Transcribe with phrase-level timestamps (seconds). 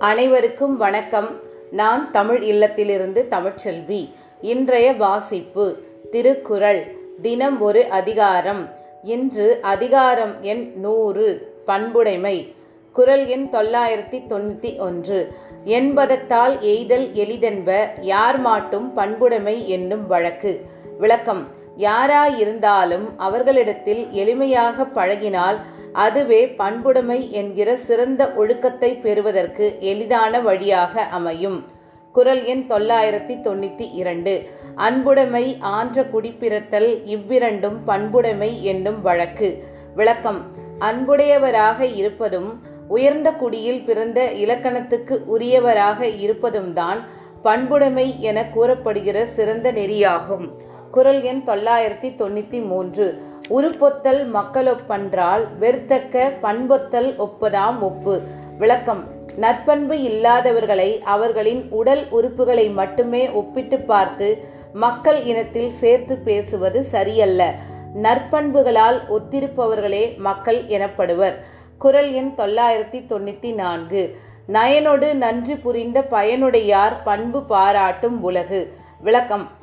[0.00, 1.28] அனைவருக்கும் வணக்கம்.
[1.70, 4.10] நான் தமிழ் இல்லத்திலிருந்து தமிழ்ச்செல்வி.
[4.40, 8.68] இன்றைய வாசிப்பு திருக்குறள் தினம் ஒரு அதிகாரம்.
[9.02, 12.54] இன்று அதிகாரம் எண் நூறு பண்புடைமை.
[12.92, 15.32] குரல் எண் தொள்ளாயிரத்தி தொண்ணூற்றி ஒன்று.
[15.64, 20.60] என்பதத்தால் எய்தல் எளிதென்ப யார் மாட்டும் பண்புடைமை என்னும் வழக்கு.
[20.98, 21.46] விளக்கம்
[21.76, 25.60] யாராயிருந்தாலும் அவர்களிடத்தில் எளிமையாக பழகினால்
[25.92, 31.64] அதுவே பண்புடைமை என்கிற சிறந்த ஒழுக்கத்தை பெறுவதற்கு எளிதான வழியாக அமையும்.
[32.12, 34.48] குரல் எண் தொள்ளாயிரத்தி தொண்ணூத்தி இரண்டு.
[34.74, 39.64] அன்புடைமை ஆன்ற குடிப்பிறத்தல் இவ்விரண்டும் பண்புடைமை என்னும் வழக்கு.
[39.94, 40.50] விளக்கம்.
[40.78, 47.08] அன்புடையவராக இருப்பதும் உயர்ந்த குடியில் பிறந்த இலக்கணத்துக்கு உரியவராக இருப்பதும் தான்
[47.44, 50.50] பண்புடைமை என கூறப்படுகிற சிறந்த நெறியாகும்.
[50.90, 53.22] குரல் எண் தொள்ளாயிரத்தி தொண்ணூத்தி மூன்று.
[53.50, 58.20] உருப்பொத்தல் மக்களொப்பன்றால் வெறுத்தக்க பண்பொத்தல் ஒப்பதாம் ஒப்பு.
[58.58, 59.04] விளக்கம்.
[59.36, 67.54] நற்பண்பு இல்லாதவர்களை அவர்களின் உடல் உறுப்புகளை மட்டுமே ஒப்பிட்டு பார்த்து மக்கள் இனத்தில் சேர்த்து பேசுவது சரியல்ல.
[68.02, 71.34] நற்பண்புகளால் ஒத்திருப்பவர்களே மக்கள் எனப்படுவர்.
[71.78, 74.16] குரல் எண் தொள்ளாயிரத்தி தொண்ணூத்தி நான்கு.
[74.48, 78.72] நயனோடு நன்றி புரிந்த பயனுடையார் பண்பு பாராட்டும் உலகு.
[79.00, 79.58] விளக்கம்.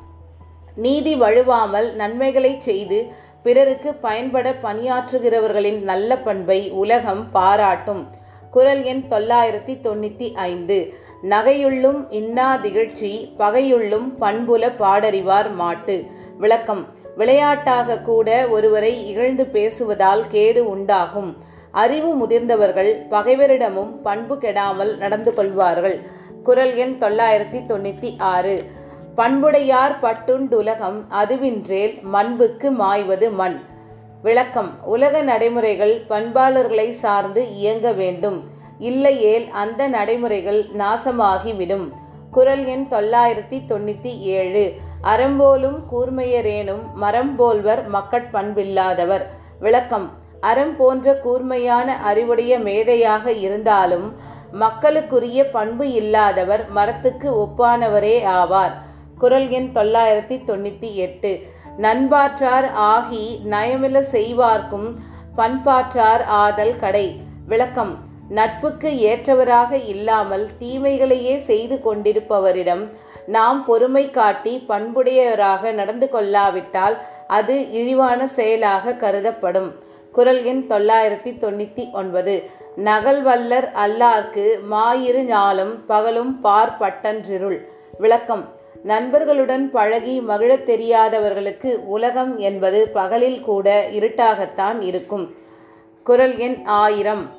[0.76, 3.12] நீதி வழுவாமல் நன்மைகளை செய்து
[3.48, 8.08] பிறருக்கு பயன்பட பணியாற்றுகிறவர்களின் நல்ல பண்பை உலகம் பாராட்டும்.
[8.50, 10.94] குரல் எண் தொள்ளாயிரத்தி தொண்ணூற்றி ஐந்து.
[11.22, 16.06] நகையுள்ளும் இன்னா திகழ்ச்சி பகையுள்ளும் பண்புல பாடறிவார் மாட்டு.
[16.38, 16.86] விளக்கம்.
[17.16, 21.36] விளையாட்டாக கூட ஒருவரை இகழ்ந்து பேசுவதால் கேடு உண்டாகும்.
[21.70, 26.00] அறிவு முதிர்ந்தவர்கள் பகைவரிடமும் பண்பு கெடாமல் நடந்து கொள்வார்கள்.
[26.44, 28.64] குரல் எண் தொள்ளாயிரத்தி தொண்ணூற்றி ஆறு.
[29.18, 33.60] பண்புடையார் பட்டுண்டுலகம் அதுவின்றேல் மண்புக்கு மாய்வது மண்.
[34.22, 34.84] விளக்கம்.
[34.84, 38.44] உலக நடைமுறைகள் பண்பாளர்களை சார்ந்து இயங்க வேண்டும்.
[38.78, 41.90] இல்லையேல் அந்த நடைமுறைகள் நாசமாகிவிடும்.
[42.30, 44.74] குரல் எண் தொள்ளாயிரத்தி தொண்ணூத்தி ஏழு.
[45.00, 49.22] அறம்போலும் கூர்மையரேனும் மரம் போல்வர் மக்கட்பண்பில்லாதவர்
[49.60, 50.10] விளக்கம்.
[50.40, 54.16] அறம் போன்ற கூர்மையான அறிவுடைய மேதையாக இருந்தாலும்
[54.52, 58.86] மக்களுக்குரிய பண்பு இல்லாதவர் மரத்துக்கு ஒப்பானவரே ஆவார்.
[59.18, 61.40] குரல் எண் தொள்ளாயிரத்தி தொண்ணூத்தி எட்டு.
[61.78, 64.98] நண்பாற்றார் ஆகி நயமில செய்வார்க்கும்
[65.36, 67.16] பண்பாற்றார் ஆதல் கடை.
[67.46, 67.96] விளக்கம்.
[68.28, 72.90] நட்புக்கு ஏற்றவராக இல்லாமல் தீமைகளையே செய்து கொண்டிருப்பவரிடம்
[73.26, 79.70] நாம் பொறுமை காட்டி பண்புடையவராக நடந்து கொள்ளாவிட்டால் அது இழிவான செயலாக கருதப்படும்.
[80.12, 82.50] குரல் எண் தொள்ளாயிரத்தி தொண்ணூத்தி ஒன்பது.
[82.76, 87.58] நகல் வல்லர் அல்லார்க்கு மாயிரு நாளும் பகலும் பார்ப்பட்டன்றிருள்
[87.98, 88.44] விளக்கம்.
[88.82, 95.34] நண்பர்களுடன் பழகி மகிழத் தெரியாதவர்களுக்கு உலகம் என்பது பகலில் கூட இருட்டாகத்தான் இருக்கும்.
[96.04, 97.30] குரல் எண் ஆயிரம்.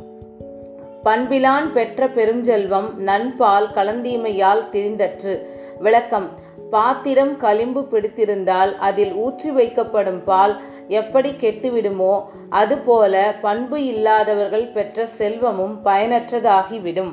[1.03, 5.39] பண்பிலான் பெற்ற பெருஞ்செல்வம் நண்பால் கலந்தீமையால் திரிந்தற்று.
[5.79, 6.29] விளக்கம்.
[6.69, 17.11] பாத்திரம் களிம்பு பிடித்திருந்தால் அதில் ஊற்றி வைக்கப்படும் பால் எப்படி கெட்டுவிடுமோ அதுபோல பண்பு இல்லாதவர்கள் பெற்ற செல்வமும் பயனற்றதாகிவிடும்.